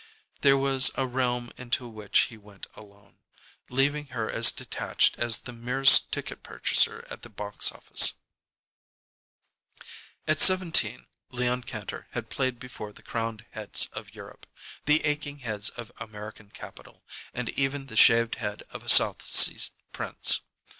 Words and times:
There 0.41 0.57
was 0.57 0.89
a 0.95 1.05
realm 1.05 1.51
into 1.57 1.87
which 1.87 2.21
he 2.21 2.35
went 2.35 2.65
alone, 2.73 3.19
leaving 3.69 4.07
her 4.07 4.31
as 4.31 4.49
detached 4.49 5.15
as 5.19 5.37
the 5.37 5.53
merest 5.53 6.11
ticket 6.11 6.41
purchaser 6.41 7.05
at 7.11 7.21
the 7.21 7.29
box 7.29 7.71
office. 7.71 8.13
At 10.27 10.39
seventeen 10.39 11.05
Leon 11.29 11.65
Kantor 11.65 12.07
had 12.13 12.31
played 12.31 12.57
before 12.57 12.91
the 12.91 13.03
crowned 13.03 13.45
heads 13.51 13.89
of 13.93 14.15
Europe, 14.15 14.47
the 14.85 15.05
aching 15.05 15.37
heads 15.37 15.69
of 15.69 15.91
American 15.97 16.49
capital, 16.49 17.03
and 17.31 17.49
even 17.49 17.85
the 17.85 17.95
shaved 17.95 18.37
head 18.37 18.63
of 18.71 18.81
a 18.81 18.89
South 18.89 19.21
Sea 19.21 19.59
prince. 19.91 20.41